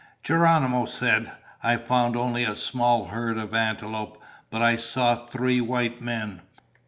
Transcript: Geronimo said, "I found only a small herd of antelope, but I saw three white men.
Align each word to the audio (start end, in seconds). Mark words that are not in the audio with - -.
Geronimo 0.23 0.85
said, 0.85 1.31
"I 1.61 1.77
found 1.77 2.15
only 2.15 2.43
a 2.43 2.55
small 2.55 3.05
herd 3.09 3.37
of 3.37 3.53
antelope, 3.53 4.19
but 4.49 4.63
I 4.63 4.75
saw 4.75 5.15
three 5.27 5.61
white 5.61 6.01
men. 6.01 6.41